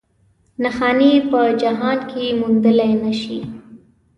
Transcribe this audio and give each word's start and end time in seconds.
نښانې 0.63 1.07
یې 1.13 1.19
په 1.29 1.39
جهان 1.61 1.99
کې 2.09 2.25
موندلی 2.39 2.91
نه 3.03 3.13
شي. 3.21 3.39